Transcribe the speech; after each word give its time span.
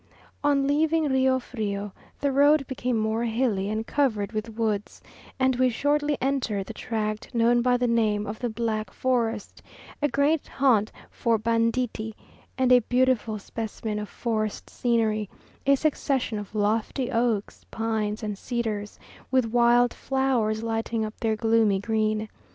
On 0.43 0.65
leaving 0.65 1.03
Rio 1.11 1.37
Frio, 1.37 1.93
the 2.21 2.31
road 2.31 2.65
became 2.65 2.97
more 2.97 3.25
hilly 3.25 3.69
and 3.69 3.85
covered 3.85 4.31
with 4.31 4.55
woods, 4.57 4.99
and 5.39 5.57
we 5.57 5.69
shortly 5.69 6.17
entered 6.19 6.65
the 6.65 6.73
tract 6.73 7.35
known 7.35 7.61
by 7.61 7.77
the 7.77 7.85
name 7.85 8.25
of 8.25 8.39
the 8.39 8.49
Black 8.49 8.91
Forest, 8.91 9.61
a 10.01 10.07
great 10.07 10.47
haunt 10.47 10.91
for 11.11 11.37
banditti, 11.37 12.15
and 12.57 12.71
a 12.71 12.79
beautiful 12.79 13.37
specimen 13.37 13.99
of 13.99 14.09
forest 14.09 14.71
scenery, 14.71 15.29
a 15.67 15.75
succession 15.75 16.39
of 16.39 16.55
lofty 16.55 17.11
oaks, 17.11 17.65
pines, 17.69 18.23
and 18.23 18.39
cedars, 18.39 18.97
with 19.29 19.45
wild 19.51 19.93
flowers 19.93 20.63
lighting 20.63 21.05
up 21.05 21.13
their 21.19 21.35
gloomy 21.35 21.77
green. 21.79 22.27